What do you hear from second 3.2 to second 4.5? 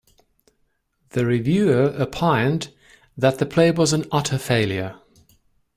the play was an utter